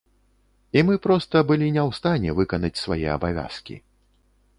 [0.79, 3.75] І мы проста былі не ў стане выканаць свае абавязкі.